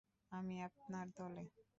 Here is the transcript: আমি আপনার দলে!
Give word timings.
আমি 0.31 0.55
আপনার 0.67 1.05
দলে! 1.17 1.43